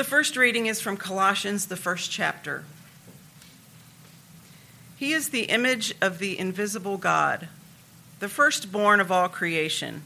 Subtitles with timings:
[0.00, 2.64] The first reading is from Colossians, the first chapter.
[4.96, 7.48] He is the image of the invisible God,
[8.18, 10.00] the firstborn of all creation.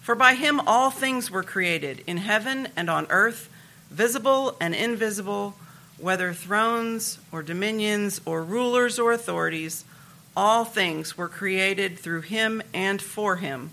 [0.00, 3.50] For by him all things were created, in heaven and on earth,
[3.90, 5.56] visible and invisible,
[5.98, 9.84] whether thrones or dominions or rulers or authorities,
[10.36, 13.72] all things were created through him and for him.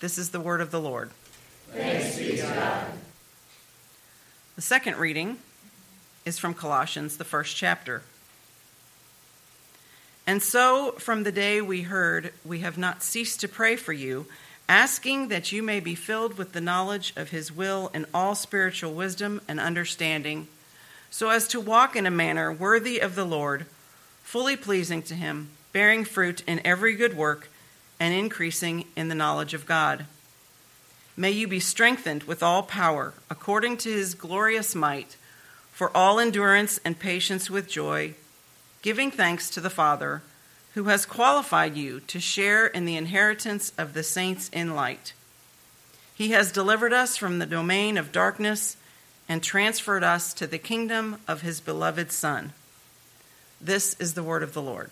[0.00, 1.10] This is the word of the Lord.
[1.72, 2.86] Thanks be to God.
[4.56, 5.38] The second reading
[6.24, 8.02] is from Colossians, the first chapter.
[10.26, 14.26] And so, from the day we heard, we have not ceased to pray for you
[14.68, 18.92] asking that you may be filled with the knowledge of his will in all spiritual
[18.92, 20.46] wisdom and understanding,
[21.10, 23.64] so as to walk in a manner worthy of the Lord,
[24.22, 27.48] fully pleasing to him, bearing fruit in every good work,
[28.00, 30.06] and increasing in the knowledge of God.
[31.16, 35.16] May you be strengthened with all power, according to his glorious might,
[35.72, 38.14] for all endurance and patience with joy,
[38.82, 40.22] giving thanks to the Father
[40.74, 45.12] who has qualified you to share in the inheritance of the saints in light.
[46.14, 48.76] He has delivered us from the domain of darkness
[49.28, 52.52] and transferred us to the kingdom of his beloved Son.
[53.60, 54.90] This is the word of the Lord.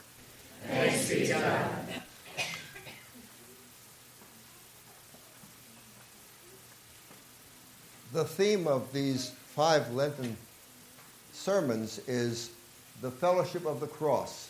[0.66, 2.02] Thanks be to God.
[8.16, 10.38] The theme of these five Lenten
[11.34, 12.48] sermons is
[13.02, 14.48] the fellowship of the cross.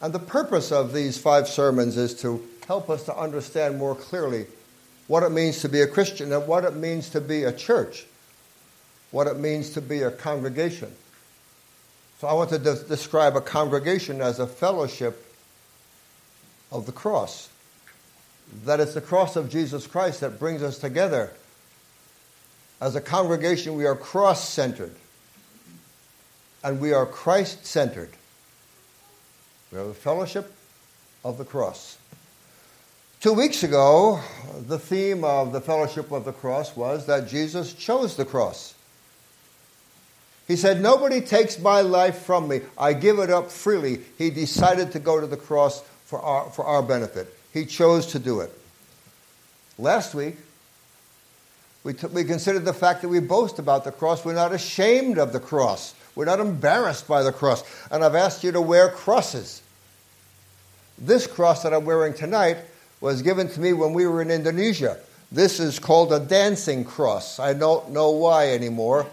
[0.00, 4.46] And the purpose of these five sermons is to help us to understand more clearly
[5.08, 8.06] what it means to be a Christian and what it means to be a church,
[9.10, 10.90] what it means to be a congregation.
[12.18, 15.22] So I want to de- describe a congregation as a fellowship
[16.72, 17.50] of the cross.
[18.64, 21.34] That it's the cross of Jesus Christ that brings us together.
[22.80, 24.94] As a congregation, we are cross centered
[26.62, 28.10] and we are Christ centered.
[29.70, 30.52] We have a fellowship
[31.24, 31.96] of the cross.
[33.20, 34.20] Two weeks ago,
[34.66, 38.74] the theme of the fellowship of the cross was that Jesus chose the cross.
[40.46, 42.60] He said, Nobody takes my life from me.
[42.76, 44.00] I give it up freely.
[44.18, 47.32] He decided to go to the cross for our, for our benefit.
[47.52, 48.52] He chose to do it.
[49.78, 50.36] Last week,
[51.86, 54.24] we, t- we considered the fact that we boast about the cross.
[54.24, 55.94] We're not ashamed of the cross.
[56.16, 57.62] We're not embarrassed by the cross.
[57.92, 59.62] And I've asked you to wear crosses.
[60.98, 62.56] This cross that I'm wearing tonight
[63.00, 64.98] was given to me when we were in Indonesia.
[65.30, 67.38] This is called a dancing cross.
[67.38, 69.06] I don't know why anymore,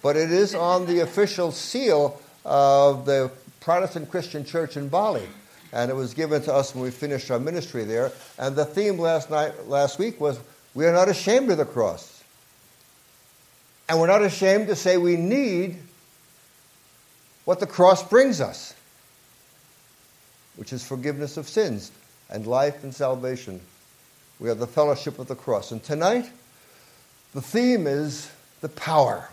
[0.00, 5.26] but it is on the official seal of the Protestant Christian Church in Bali.
[5.72, 8.12] And it was given to us when we finished our ministry there.
[8.38, 10.38] And the theme last night, last week was
[10.74, 12.19] we are not ashamed of the cross.
[13.90, 15.76] And we're not ashamed to say we need
[17.44, 18.72] what the cross brings us,
[20.54, 21.90] which is forgiveness of sins
[22.28, 23.60] and life and salvation.
[24.38, 25.72] We have the fellowship of the cross.
[25.72, 26.30] And tonight,
[27.34, 28.30] the theme is
[28.60, 29.28] the power.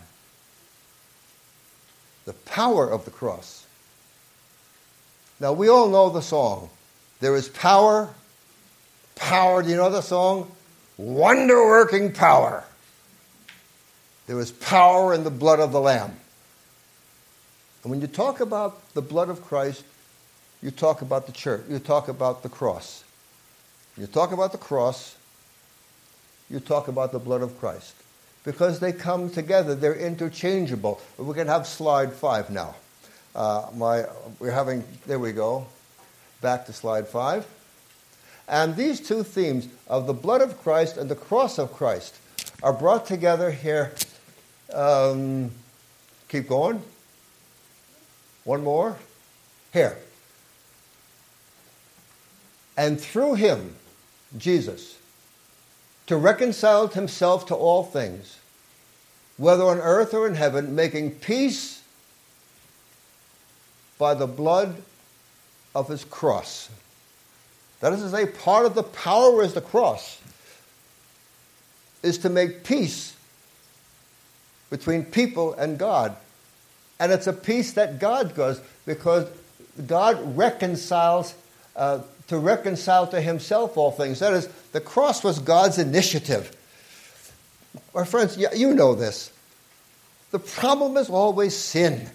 [2.24, 3.64] The power of the cross.
[5.38, 6.68] Now, we all know the song.
[7.20, 8.08] There is power.
[9.14, 9.62] Power.
[9.62, 10.50] Do you know the song?
[10.96, 12.64] Wonder working power.
[14.28, 16.14] There is power in the blood of the Lamb.
[17.82, 19.82] And when you talk about the blood of Christ,
[20.62, 23.04] you talk about the church, you talk about the cross.
[23.96, 25.16] You talk about the cross,
[26.50, 27.94] you talk about the blood of Christ.
[28.44, 31.00] Because they come together, they're interchangeable.
[31.16, 32.76] We can have slide five now.
[33.34, 34.04] Uh, my,
[34.38, 35.66] we're having, there we go,
[36.42, 37.46] back to slide five.
[38.46, 42.18] And these two themes of the blood of Christ and the cross of Christ
[42.62, 43.92] are brought together here.
[44.72, 45.50] Um,
[46.28, 46.82] keep going.
[48.44, 48.96] One more.
[49.72, 49.98] Here.
[52.76, 53.74] And through him,
[54.36, 54.96] Jesus,
[56.06, 58.38] to reconcile himself to all things,
[59.36, 61.82] whether on earth or in heaven, making peace
[63.98, 64.82] by the blood
[65.74, 66.70] of his cross.
[67.80, 70.20] That is to say, part of the power is the cross,
[72.02, 73.16] is to make peace
[74.70, 76.16] between people and God.
[77.00, 79.28] And it's a peace that God goes because
[79.86, 81.34] God reconciles
[81.76, 84.18] uh, to reconcile to himself all things.
[84.20, 86.54] That is, the cross was God's initiative.
[87.94, 89.32] My friends, you know this.
[90.30, 92.10] The problem is always sin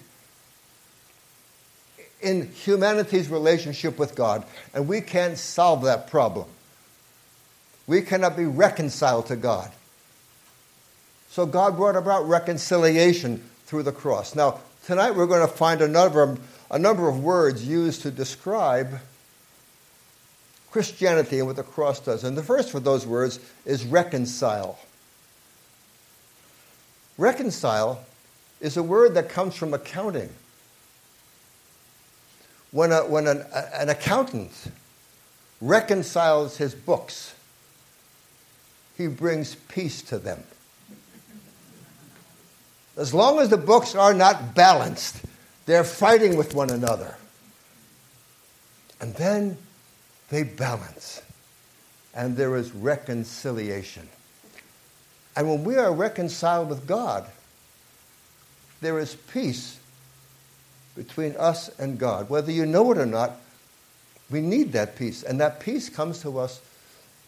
[2.22, 6.48] in humanity's relationship with God, and we can't solve that problem.
[7.88, 9.72] We cannot be reconciled to God.
[11.34, 14.36] So God brought about reconciliation through the cross.
[14.36, 16.38] Now, tonight we're going to find a number,
[16.70, 19.00] a number of words used to describe
[20.70, 22.24] Christianity and what the cross does.
[22.24, 24.78] And the first of those words is reconcile.
[27.18, 28.06] Reconcile
[28.62, 30.30] is a word that comes from accounting.
[32.70, 34.52] When, a, when an, a, an accountant
[35.60, 37.34] reconciles his books,
[38.96, 40.44] he brings peace to them.
[42.96, 45.22] As long as the books are not balanced,
[45.66, 47.16] they're fighting with one another.
[49.02, 49.58] And then
[50.30, 51.22] they balance,
[52.14, 54.08] and there is reconciliation.
[55.36, 57.26] And when we are reconciled with God,
[58.82, 59.80] there is peace
[60.96, 62.30] between us and God.
[62.30, 63.38] Whether you know it or not,
[64.30, 65.24] we need that peace.
[65.24, 66.62] And that peace comes to us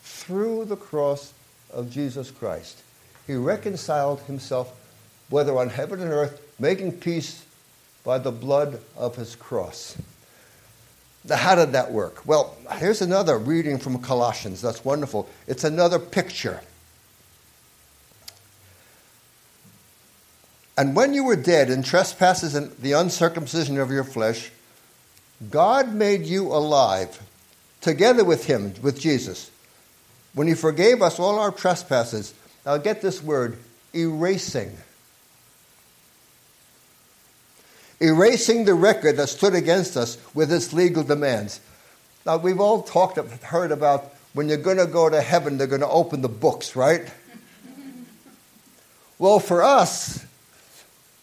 [0.04, 1.34] through the cross
[1.74, 2.82] of Jesus Christ.
[3.26, 4.74] He reconciled himself,
[5.30, 7.44] whether on heaven and earth, making peace
[8.04, 9.98] by the blood of his cross.
[11.28, 12.26] Now, how did that work?
[12.26, 14.62] Well, here's another reading from Colossians.
[14.62, 15.28] That's wonderful.
[15.48, 16.62] It's another picture.
[20.78, 24.52] And when you were dead in trespasses and the uncircumcision of your flesh,
[25.50, 27.22] God made you alive
[27.82, 29.50] together with Him, with Jesus,
[30.34, 32.34] when He forgave us all our trespasses.
[32.66, 33.58] Now, get this word
[33.96, 34.78] erasing.
[38.00, 41.62] Erasing the record that stood against us with its legal demands.
[42.26, 45.68] Now, we've all talked, and heard about when you're going to go to heaven, they're
[45.68, 47.10] going to open the books, right?
[49.18, 50.26] well, for us,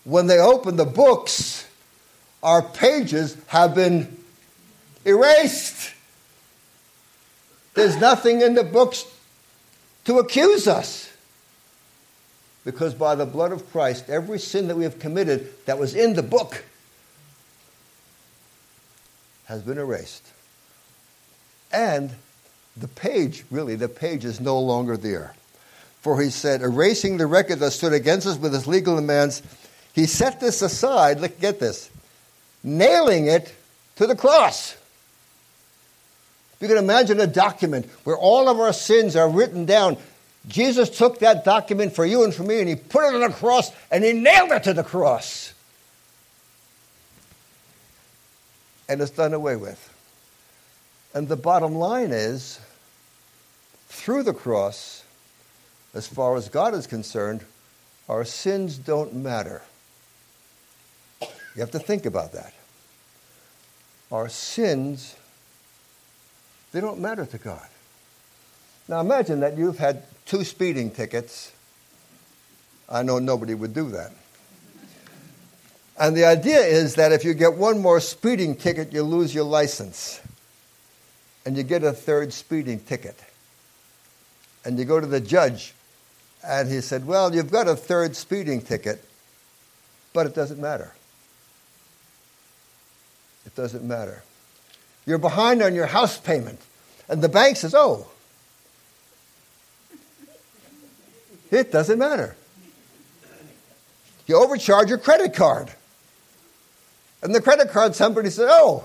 [0.04, 1.66] when they open the books,
[2.42, 4.16] our pages have been
[5.04, 5.92] erased.
[7.75, 9.04] There's nothing in the books
[10.04, 11.12] to accuse us.
[12.64, 16.14] Because by the blood of Christ, every sin that we have committed that was in
[16.14, 16.64] the book
[19.47, 20.26] has been erased.
[21.73, 22.11] And
[22.76, 25.35] the page, really, the page is no longer there.
[26.00, 29.43] For he said, erasing the record that stood against us with his legal demands,
[29.93, 31.91] he set this aside, look, get this,
[32.62, 33.55] nailing it
[33.97, 34.76] to the cross.
[36.61, 39.97] You can imagine a document where all of our sins are written down.
[40.48, 43.34] Jesus took that document for you and for me and he put it on the
[43.34, 45.54] cross and he nailed it to the cross.
[48.88, 49.88] And it's done away with.
[51.14, 52.58] And the bottom line is
[53.88, 55.04] through the cross,
[55.94, 57.44] as far as God is concerned,
[58.08, 59.62] our sins don't matter.
[61.20, 62.52] You have to think about that.
[64.10, 65.14] Our sins,
[66.72, 67.68] they don't matter to God.
[68.92, 71.50] Now imagine that you've had two speeding tickets.
[72.90, 74.12] I know nobody would do that.
[75.99, 79.44] And the idea is that if you get one more speeding ticket, you lose your
[79.44, 80.20] license.
[81.46, 83.18] And you get a third speeding ticket.
[84.62, 85.72] And you go to the judge,
[86.46, 89.02] and he said, Well, you've got a third speeding ticket,
[90.12, 90.92] but it doesn't matter.
[93.46, 94.22] It doesn't matter.
[95.06, 96.61] You're behind on your house payment,
[97.08, 98.08] and the bank says, oh,
[101.52, 102.35] it doesn't matter.
[104.26, 105.71] You overcharge your credit card.
[107.23, 108.85] And the credit card, somebody said, oh,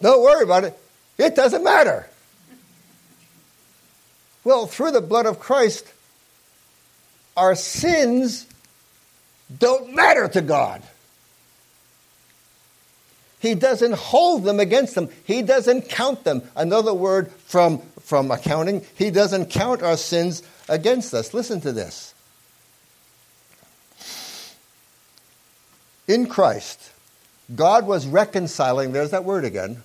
[0.00, 0.78] don't worry about it.
[1.18, 2.08] It doesn't matter.
[4.44, 5.86] Well, through the blood of Christ,
[7.36, 8.46] our sins
[9.56, 10.82] don't matter to God.
[13.40, 15.08] He doesn't hold them against them.
[15.24, 16.42] He doesn't count them.
[16.56, 21.32] Another word from, from accounting, he doesn't count our sins against us.
[21.32, 22.14] Listen to this.
[26.08, 26.90] In Christ,
[27.54, 29.82] God was reconciling, there's that word again.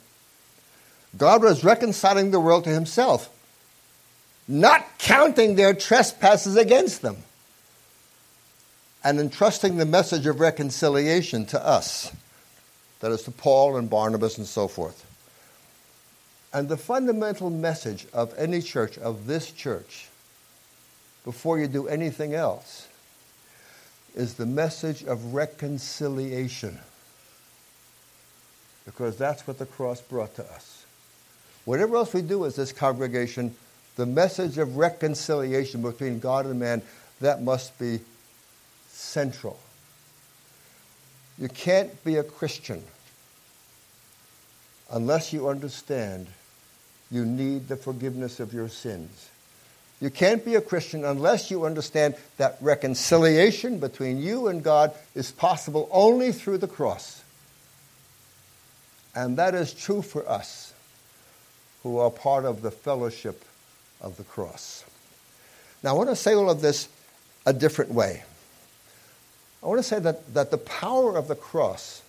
[1.16, 3.30] God was reconciling the world to himself,
[4.48, 7.18] not counting their trespasses against them,
[9.04, 12.12] and entrusting the message of reconciliation to us
[13.04, 15.06] that is to Paul and Barnabas and so forth.
[16.54, 20.08] And the fundamental message of any church, of this church,
[21.26, 22.88] before you do anything else,
[24.16, 26.80] is the message of reconciliation.
[28.86, 30.86] Because that's what the cross brought to us.
[31.66, 33.54] Whatever else we do as this congregation,
[33.98, 36.82] the message of reconciliation between God and man,
[37.20, 38.00] that must be
[38.88, 39.60] central.
[41.38, 42.84] You can't be a Christian
[44.92, 46.28] unless you understand
[47.12, 49.30] you need the forgiveness of your sins.
[50.00, 55.32] You can't be a Christian unless you understand that reconciliation between you and God is
[55.32, 57.24] possible only through the cross.
[59.16, 60.74] And that is true for us
[61.84, 63.46] who are part of the fellowship
[64.02, 64.84] of the cross.
[65.84, 66.90] Now, I want to say all of this
[67.46, 68.24] a different way.
[69.63, 72.01] I want to say that, that the power of the cross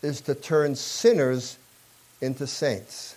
[0.00, 1.58] is to turn sinners
[2.22, 3.14] into saints.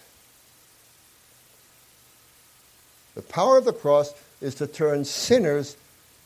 [3.15, 5.77] The power of the cross is to turn sinners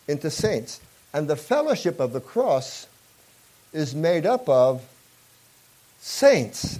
[0.07, 0.81] into saints.
[1.13, 2.87] And the fellowship of the cross
[3.71, 4.81] is made up of
[5.99, 6.79] saints.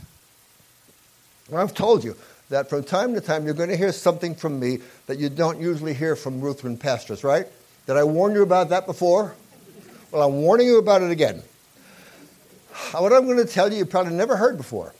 [1.53, 2.15] I've told you
[2.49, 5.59] that from time to time you're going to hear something from me that you don't
[5.59, 7.45] usually hear from Lutheran pastors, right?
[7.85, 9.35] Did I warn you about that before?
[10.11, 11.43] Well, I'm warning you about it again.
[12.91, 14.93] What I'm going to tell you, you probably never heard before.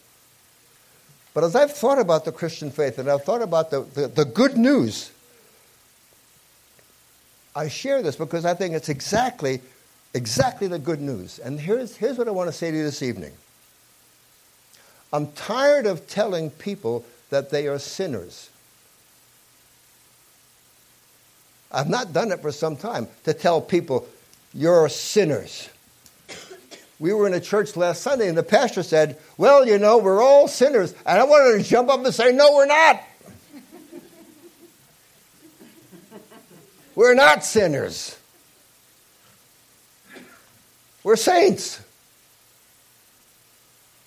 [1.34, 4.26] But as I've thought about the Christian faith and I've thought about the, the, the
[4.26, 5.12] good news,
[7.56, 9.62] I share this because I think it's exactly,
[10.14, 11.40] exactly the good news.
[11.40, 13.34] And here's, here's what I want to say to you this evening.
[15.12, 18.50] I'm tired of telling people that they are sinners.
[21.72, 24.08] I've not done it for some time to tell people,
[24.54, 25.70] you're sinners.
[27.00, 30.22] We were in a church last Sunday, and the pastor said, Well, you know, we're
[30.22, 30.94] all sinners.
[31.06, 33.02] And I wanted to jump up and say, No, we're not.
[36.96, 38.18] we're not sinners.
[41.04, 41.80] We're saints.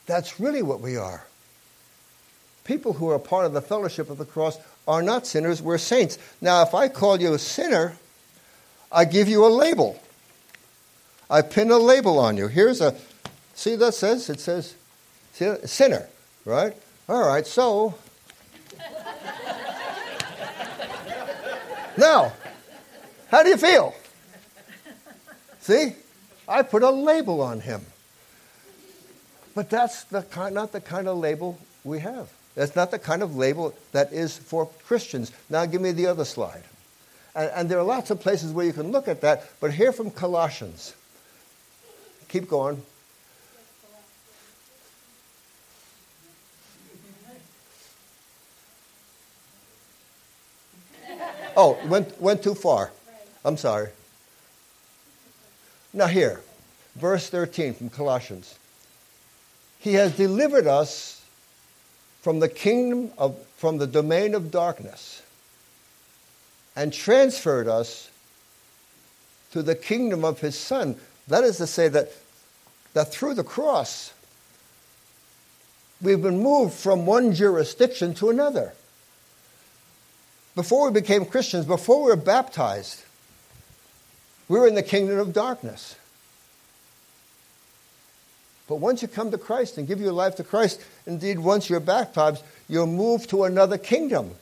[0.05, 1.25] That's really what we are.
[2.65, 6.19] People who are part of the fellowship of the cross are not sinners, we're saints.
[6.41, 7.97] Now, if I call you a sinner,
[8.91, 9.99] I give you a label.
[11.33, 12.47] I pin a label on you.
[12.47, 12.95] Here's a,
[13.55, 14.29] see that says?
[14.29, 14.77] It says
[15.65, 16.07] sinner,
[16.45, 16.77] right?
[17.09, 17.95] All right, so.
[21.97, 22.35] now,
[23.29, 23.95] how do you feel?
[25.61, 25.95] See?
[26.47, 27.81] I put a label on him.
[29.55, 32.31] But that's the kind, not the kind of label we have.
[32.55, 35.33] That's not the kind of label that is for Christians.
[35.49, 36.65] Now, give me the other slide.
[37.35, 39.93] And, and there are lots of places where you can look at that, but here
[39.93, 40.95] from Colossians.
[42.33, 42.83] Keep going.
[51.55, 52.91] Oh, went, went too far.
[53.45, 53.91] I'm sorry.
[55.93, 56.41] Now, here,
[56.97, 58.59] verse 13 from Colossians.
[59.79, 61.23] He has delivered us
[62.23, 65.21] from the kingdom of, from the domain of darkness
[66.75, 68.11] and transferred us
[69.51, 70.97] to the kingdom of his Son.
[71.29, 72.13] That is to say, that
[72.95, 74.13] that through the cross,
[76.01, 78.73] we've been moved from one jurisdiction to another.
[80.55, 83.03] Before we became Christians, before we were baptized,
[84.49, 85.97] we were in the kingdom of darkness.
[88.69, 91.81] But once you come to Christ and give your life to Christ, indeed, once you're
[91.81, 94.33] baptized, you're moved to another kingdom.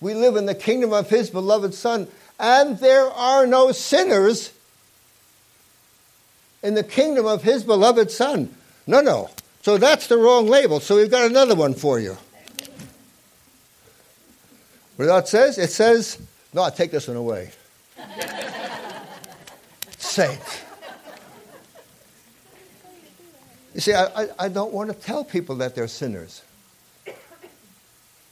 [0.00, 2.08] We live in the kingdom of His beloved Son,
[2.38, 4.52] and there are no sinners
[6.62, 8.54] in the kingdom of his beloved Son.
[8.86, 9.30] No, no.
[9.62, 10.80] So that's the wrong label.
[10.80, 12.16] So we've got another one for you.
[14.96, 15.58] What that says?
[15.58, 16.20] It says,
[16.52, 17.50] no, I'll take this one away.
[19.98, 20.62] Saint.
[23.74, 26.42] You see, I, I, I don't want to tell people that they're sinners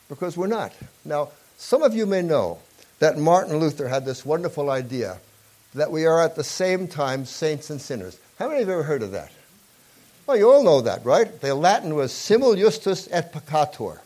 [0.09, 0.73] because we're not.
[1.05, 2.59] Now, some of you may know
[2.99, 5.19] that Martin Luther had this wonderful idea
[5.75, 8.19] that we are at the same time saints and sinners.
[8.39, 9.31] How many have ever heard of that?
[10.27, 11.41] Well, you all know that, right?
[11.41, 13.99] The Latin was simul justus et peccator.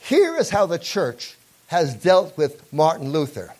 [0.00, 1.36] Here is how the church
[1.68, 3.54] has dealt with Martin Luther.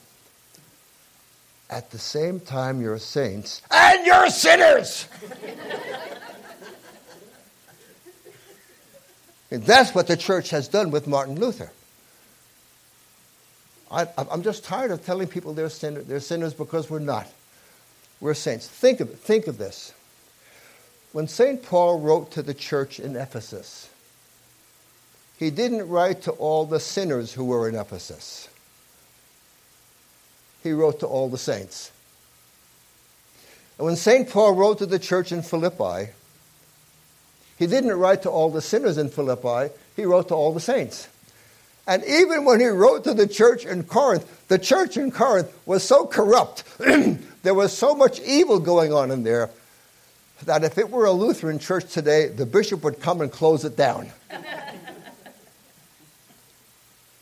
[1.71, 5.09] At the same time, you're saints and you're sinners.
[9.51, 11.73] and that's what the church has done with Martin Luther.
[13.93, 17.31] I, am just tired of telling people they're, sinner, they're sinners because we're not.
[18.21, 18.67] We're saints.
[18.67, 19.19] Think of it.
[19.19, 19.93] Think of this.
[21.13, 21.63] When St.
[21.63, 23.91] Paul wrote to the church in Ephesus,
[25.37, 28.49] he didn't write to all the sinners who were in Ephesus.
[30.63, 31.91] He wrote to all the saints.
[33.77, 34.31] And when St.
[34.31, 36.13] Paul wrote to the church in Philippi,
[37.59, 41.09] he didn't write to all the sinners in Philippi, he wrote to all the saints.
[41.87, 45.83] And even when he wrote to the church in Corinth, the church in Corinth was
[45.83, 46.65] so corrupt,
[47.43, 49.51] there was so much evil going on in there,
[50.45, 53.77] that if it were a Lutheran church today, the bishop would come and close it
[53.77, 54.09] down.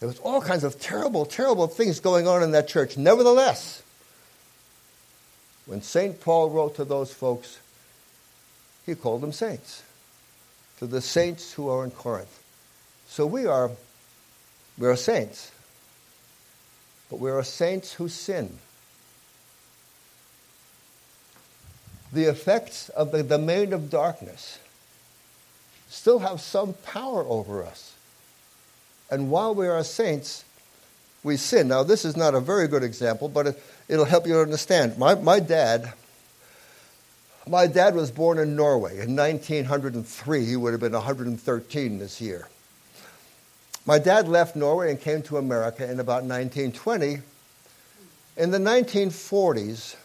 [0.01, 2.97] there was all kinds of terrible, terrible things going on in that church.
[2.97, 3.83] Nevertheless,
[5.67, 6.21] when St.
[6.21, 7.59] Paul wrote to those folks,
[8.87, 9.83] he called them saints,
[10.79, 12.43] to the saints who are in Corinth.
[13.07, 13.71] So we are,
[14.81, 15.53] we are saints,
[17.09, 18.59] but we are saints who sin.
[22.13, 24.59] the effects of the domain of darkness
[25.89, 27.95] still have some power over us.
[29.11, 30.45] And while we are saints,
[31.23, 31.69] we sin.
[31.69, 34.99] Now, this is not a very good example, but it, will help you understand.
[34.99, 35.93] My, my dad,
[37.47, 40.45] my dad was born in Norway in 1903.
[40.45, 42.49] He would have been 113 this year.
[43.91, 47.23] My dad left Norway and came to America in about 1920.
[48.37, 49.97] In the 1940s,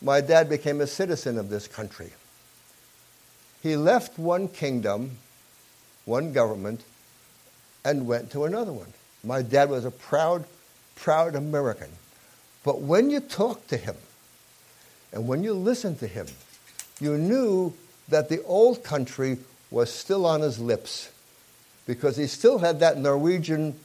[0.00, 2.10] my dad became a citizen of this country.
[3.62, 5.18] He left one kingdom,
[6.06, 6.82] one government,
[7.84, 8.92] and went to another one.
[9.22, 10.44] My dad was a proud,
[10.96, 11.90] proud American.
[12.64, 13.94] But when you talked to him
[15.12, 16.26] and when you listened to him,
[17.00, 17.74] you knew
[18.08, 19.38] that the old country
[19.70, 21.11] was still on his lips
[21.86, 23.78] because he still had that Norwegian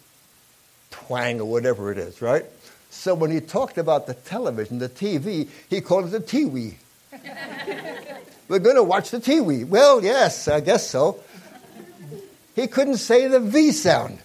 [0.91, 2.45] twang or whatever it is, right?
[2.89, 6.75] So when he talked about the television, the TV, he called it the TV.
[8.47, 9.67] We're going to watch the TV.
[9.67, 11.19] Well, yes, I guess so.
[12.55, 14.19] He couldn't say the V sound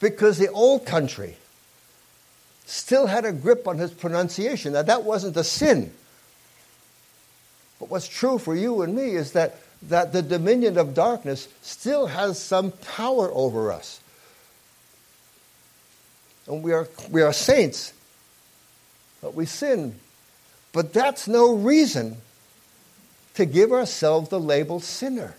[0.00, 1.36] because the old country
[2.66, 4.72] still had a grip on his pronunciation.
[4.72, 5.92] Now, that wasn't a sin.
[7.78, 12.06] But what's true for you and me is that, that the dominion of darkness still
[12.06, 14.00] has some power over us
[16.48, 17.92] and we are, we are saints,
[19.20, 19.94] but we sin.
[20.72, 22.16] But that's no reason
[23.34, 25.34] to give ourselves the label sinner.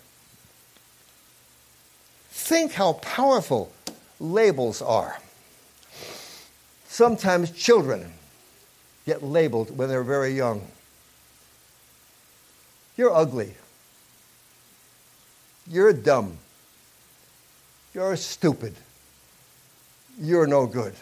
[2.30, 3.71] Think how powerful
[4.19, 5.19] labels are.
[6.88, 8.13] Sometimes children
[9.06, 10.62] get labeled when they're very young.
[12.97, 13.56] You're ugly.
[15.69, 16.38] You're dumb.
[17.93, 18.75] You're stupid
[20.19, 20.93] you're no good.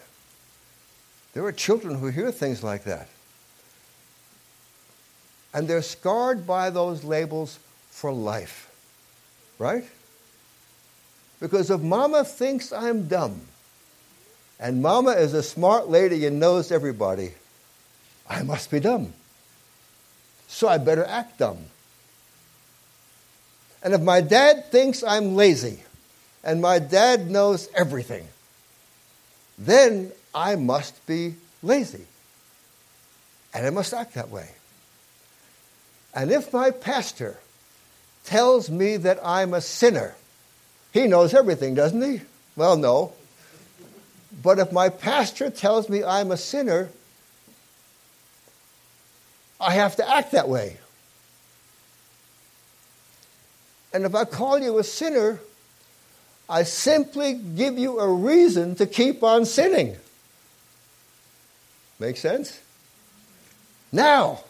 [1.34, 3.10] There are children who hear things like that.
[5.54, 8.72] And they're scarred by those labels for life.
[9.60, 9.86] Right?
[11.40, 13.42] Because if mama thinks I'm dumb,
[14.60, 17.34] and mama is a smart lady and knows everybody,
[18.30, 19.14] I must be dumb.
[20.48, 21.58] So I better act dumb.
[23.84, 25.84] And if my dad thinks I'm lazy,
[26.44, 28.28] and my dad knows everything,
[29.58, 32.06] then I must be lazy.
[33.54, 34.50] And I must act that way.
[36.14, 37.38] And if my pastor
[38.24, 40.16] tells me that I'm a sinner,
[40.92, 42.22] he knows everything, doesn't he?
[42.56, 43.14] Well, no.
[44.42, 46.90] But if my pastor tells me I'm a sinner,
[49.60, 50.78] I have to act that way.
[53.98, 55.40] And if I call you a sinner,
[56.48, 59.98] I simply give you a reason to keep on sinning.
[61.98, 62.62] Make sense?
[63.92, 64.42] Now,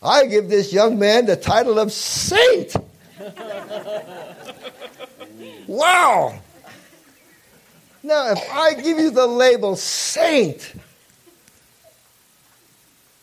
[0.00, 2.76] I give this young man the title of saint.
[5.66, 6.38] wow.
[8.04, 10.74] Now, if I give you the label saint,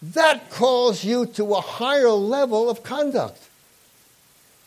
[0.02, 3.48] that calls you to a higher level of conduct.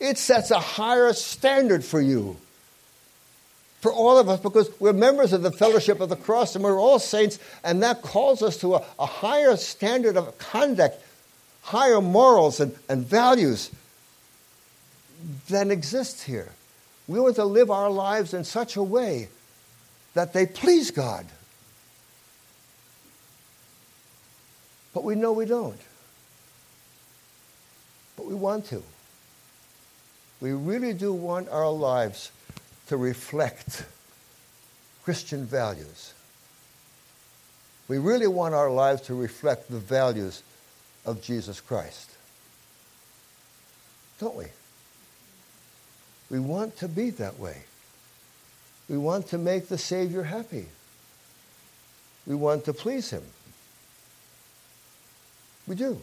[0.05, 2.37] It sets a higher standard for you
[3.81, 6.79] for all of us because we're members of the fellowship of the cross and we're
[6.79, 11.03] all saints, and that calls us to a, a higher standard of conduct,
[11.63, 13.71] higher morals and, and values
[15.49, 16.53] than exists here.
[17.09, 19.29] We want to live our lives in such a way
[20.13, 21.25] that they please God.
[24.93, 25.81] But we know we don't.
[28.19, 28.83] But we want to.
[30.45, 32.31] We really do want our lives
[32.89, 33.87] to reflect
[35.03, 36.13] Christian values.
[37.89, 40.43] We really want our lives to reflect the values
[41.07, 42.11] of Jesus Christ.
[44.21, 44.45] Don't we?
[46.31, 47.63] We want to be that way.
[48.91, 50.67] We want to make the Savior happy.
[52.27, 53.23] We want to please Him.
[55.67, 56.03] We do.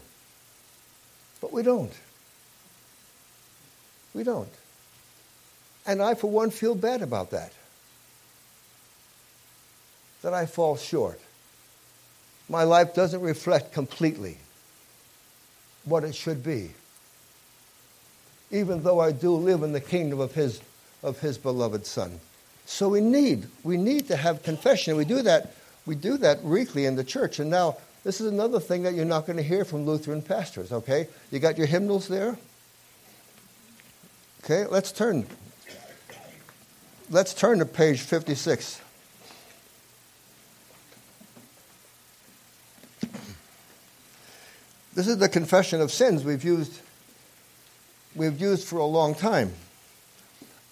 [1.39, 1.93] But we don't.
[4.13, 4.49] We don't.
[5.85, 7.53] And I, for one, feel bad about that.
[10.21, 11.19] That I fall short.
[12.49, 14.37] My life doesn't reflect completely
[15.85, 16.71] what it should be.
[18.51, 20.61] Even though I do live in the kingdom of his,
[21.01, 22.19] of his beloved Son.
[22.65, 24.97] So we need, we need to have confession.
[24.97, 27.39] We do that, we do that weekly in the church.
[27.39, 30.71] And now this is another thing that you're not going to hear from Lutheran pastors,
[30.71, 31.07] okay?
[31.31, 32.37] You got your hymnals there?
[34.43, 35.27] Okay, let's turn.
[37.11, 38.81] Let's turn to page 56.
[44.93, 46.79] This is the confession of sins we've used
[48.15, 49.53] we've used for a long time.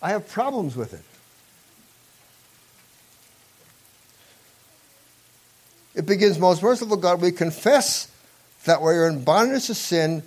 [0.01, 1.03] I have problems with it.
[5.95, 8.11] It begins, Most merciful God, we confess
[8.65, 10.23] that we are in bondage to sin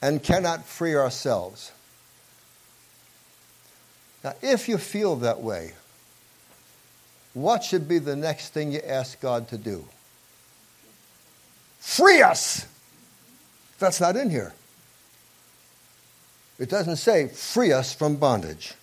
[0.00, 1.72] and cannot free ourselves.
[4.22, 5.72] Now, if you feel that way,
[7.32, 9.84] what should be the next thing you ask God to do?
[11.78, 12.66] Free us!
[13.78, 14.52] That's not in here.
[16.58, 18.74] It doesn't say, free us from bondage.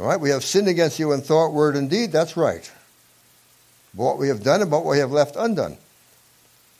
[0.00, 2.10] All right, we have sinned against you in thought, word, and deed.
[2.10, 2.68] That's right
[3.94, 5.76] what we have done and what we have left undone.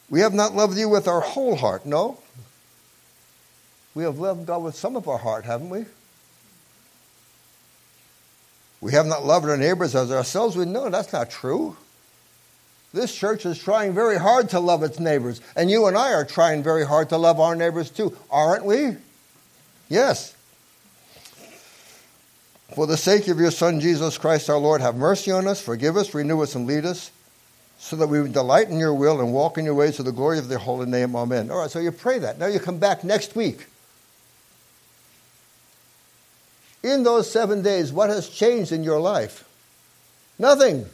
[0.08, 2.18] We have not loved you with our whole heart, no.
[3.94, 5.84] We have loved God with some of our heart, haven't we?
[8.82, 10.56] We have not loved our neighbors as ourselves.
[10.56, 11.76] We know that's not true.
[12.92, 16.26] This church is trying very hard to love its neighbors, and you and I are
[16.26, 18.96] trying very hard to love our neighbors too, aren't we?
[19.88, 20.34] Yes.
[22.74, 25.96] For the sake of your Son, Jesus Christ our Lord, have mercy on us, forgive
[25.96, 27.12] us, renew us, and lead us,
[27.78, 30.38] so that we delight in your will and walk in your ways to the glory
[30.38, 31.14] of the holy name.
[31.14, 31.50] Amen.
[31.50, 32.38] All right, so you pray that.
[32.38, 33.68] Now you come back next week.
[36.82, 39.48] In those seven days, what has changed in your life?
[40.38, 40.86] Nothing.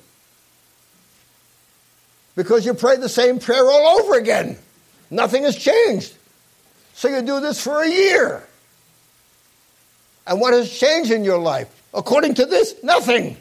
[2.37, 4.59] Because you prayed the same prayer all over again.
[5.11, 6.15] Nothing has changed.
[6.95, 8.47] So you do this for a year.
[10.27, 11.69] And what has changed in your life?
[11.95, 13.37] According to this, nothing.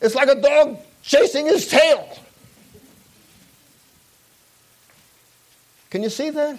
[0.00, 2.08] It's like a dog chasing his tail.
[5.90, 6.58] Can you see that?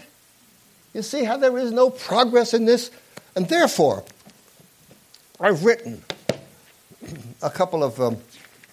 [0.93, 2.91] You see how there is no progress in this?
[3.35, 4.03] And therefore,
[5.39, 6.03] I've written
[7.41, 8.17] a couple of um,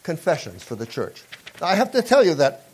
[0.03, 1.23] confessions for the church.
[1.61, 2.67] Now, I have to tell you that,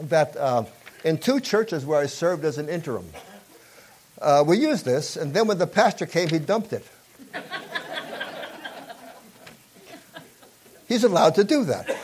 [0.00, 0.64] that uh,
[1.04, 3.06] in two churches where I served as an interim,
[4.20, 6.86] uh, we used this, and then when the pastor came, he dumped it.
[10.86, 11.96] He's allowed to do that.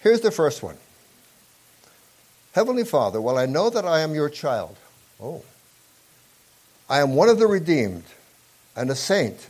[0.00, 0.76] Here's the first one
[2.52, 4.76] Heavenly Father, while I know that I am your child,
[5.20, 5.44] oh,
[6.88, 8.04] I am one of the redeemed
[8.74, 9.48] and a saint.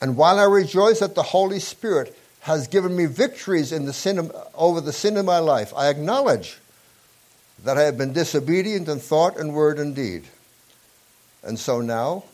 [0.00, 4.30] And while I rejoice that the Holy Spirit has given me victories in the sin
[4.54, 6.58] over the sin in my life, I acknowledge
[7.64, 10.24] that I have been disobedient in thought and word and deed.
[11.42, 12.24] And so now,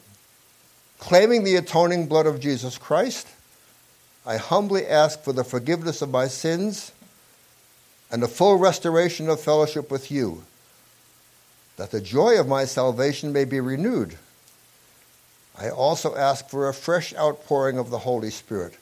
[0.98, 3.26] claiming the atoning blood of Jesus Christ,
[4.24, 6.92] I humbly ask for the forgiveness of my sins
[8.10, 10.44] and the full restoration of fellowship with you,
[11.76, 14.16] that the joy of my salvation may be renewed.
[15.58, 18.74] I also ask for a fresh outpouring of the Holy Spirit,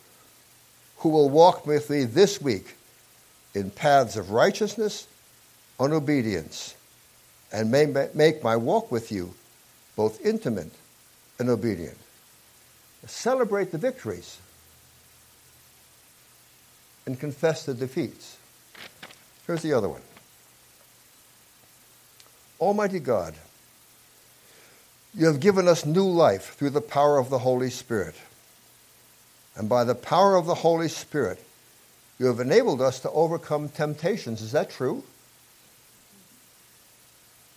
[0.98, 2.76] who will walk with me this week
[3.54, 5.06] in paths of righteousness
[5.78, 6.74] on obedience
[7.52, 9.34] and may make my walk with you
[9.96, 10.72] both intimate
[11.38, 11.98] and obedient.
[13.06, 14.38] Celebrate the victories
[17.06, 18.38] and confess the defeats.
[19.46, 20.00] Here's the other one
[22.60, 23.34] Almighty God,
[25.14, 28.14] you have given us new life through the power of the Holy Spirit.
[29.56, 31.44] And by the power of the Holy Spirit,
[32.18, 34.40] you have enabled us to overcome temptations.
[34.40, 35.04] Is that true?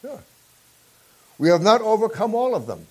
[0.03, 0.19] Yeah.
[1.37, 2.87] We have not overcome all of them.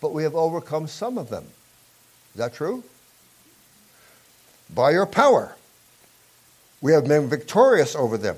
[0.00, 1.44] But we have overcome some of them.
[2.34, 2.82] Is that true?
[4.74, 5.54] By your power,
[6.82, 8.36] we have been victorious over them.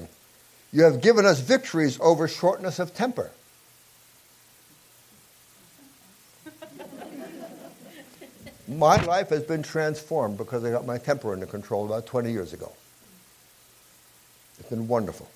[0.71, 3.31] You have given us victories over shortness of temper.
[8.69, 12.53] my life has been transformed because I got my temper under control about 20 years
[12.53, 12.71] ago.
[14.59, 15.29] It's been wonderful.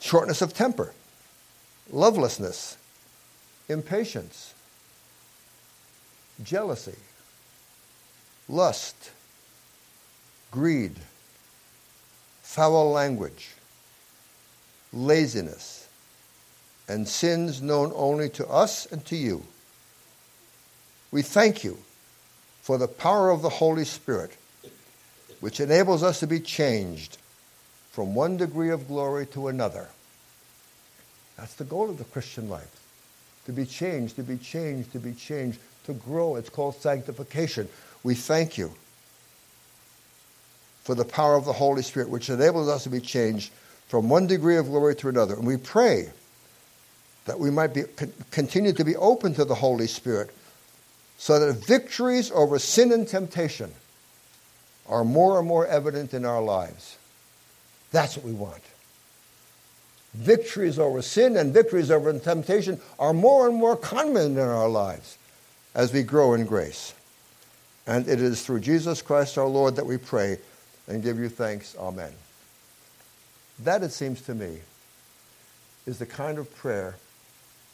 [0.00, 0.92] Shortness of temper,
[1.90, 2.76] lovelessness,
[3.68, 4.54] impatience,
[6.42, 6.96] jealousy,
[8.48, 9.10] lust,
[10.50, 10.96] greed,
[12.46, 13.50] foul language,
[14.92, 15.88] laziness,
[16.88, 19.42] and sins known only to us and to you.
[21.10, 21.76] We thank you
[22.62, 24.30] for the power of the Holy Spirit,
[25.40, 27.18] which enables us to be changed
[27.90, 29.88] from one degree of glory to another.
[31.36, 32.80] That's the goal of the Christian life.
[33.46, 36.36] To be changed, to be changed, to be changed, to grow.
[36.36, 37.68] It's called sanctification.
[38.02, 38.72] We thank you
[40.86, 43.50] for the power of the Holy Spirit, which enables us to be changed
[43.88, 45.34] from one degree of glory to another.
[45.34, 46.10] And we pray
[47.24, 47.82] that we might be,
[48.30, 50.30] continue to be open to the Holy Spirit
[51.18, 53.72] so that victories over sin and temptation
[54.88, 56.96] are more and more evident in our lives.
[57.90, 58.62] That's what we want.
[60.14, 65.18] Victories over sin and victories over temptation are more and more common in our lives
[65.74, 66.94] as we grow in grace.
[67.88, 70.38] And it is through Jesus Christ our Lord that we pray
[70.88, 71.76] and give you thanks.
[71.78, 72.12] Amen.
[73.60, 74.58] That, it seems to me,
[75.86, 76.96] is the kind of prayer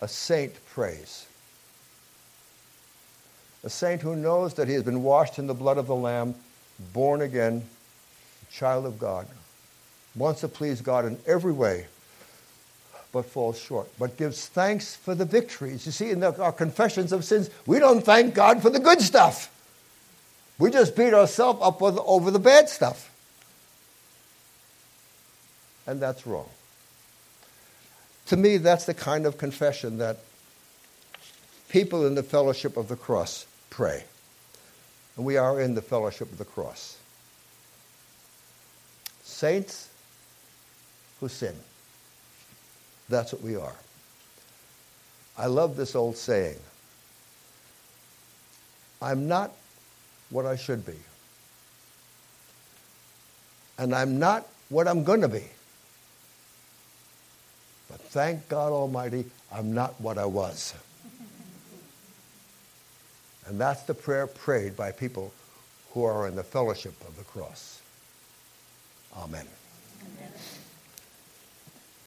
[0.00, 1.26] a saint prays.
[3.64, 6.34] A saint who knows that he has been washed in the blood of the Lamb,
[6.92, 7.62] born again,
[8.50, 9.26] child of God,
[10.16, 11.86] wants to please God in every way,
[13.12, 15.86] but falls short, but gives thanks for the victories.
[15.86, 19.00] You see, in the, our confessions of sins, we don't thank God for the good
[19.00, 19.51] stuff.
[20.58, 23.10] We just beat ourselves up with, over the bad stuff.
[25.86, 26.48] And that's wrong.
[28.26, 30.18] To me, that's the kind of confession that
[31.68, 34.04] people in the fellowship of the cross pray.
[35.16, 36.96] And we are in the fellowship of the cross.
[39.22, 39.88] Saints
[41.20, 41.54] who sin.
[43.08, 43.74] That's what we are.
[45.36, 46.58] I love this old saying
[49.00, 49.52] I'm not
[50.32, 50.96] what I should be.
[53.78, 55.44] And I'm not what I'm going to be.
[57.90, 60.74] But thank God Almighty, I'm not what I was.
[63.44, 65.34] And that's the prayer prayed by people
[65.90, 67.82] who are in the fellowship of the cross.
[69.16, 69.46] Amen.
[70.00, 70.32] Amen.